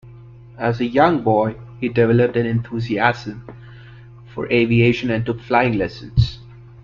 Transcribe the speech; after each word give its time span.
As 0.57 0.79
a 0.81 0.85
young 0.87 1.21
boy 1.21 1.57
he 1.79 1.87
developed 1.87 2.35
an 2.35 2.47
enthusiasm 2.47 3.47
for 4.33 4.49
aviation 4.51 5.11
and 5.11 5.23
took 5.23 5.39
flying 5.41 5.73
lessons. 5.77 6.39